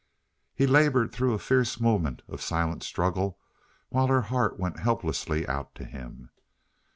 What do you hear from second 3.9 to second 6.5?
her heart went helplessly out to him.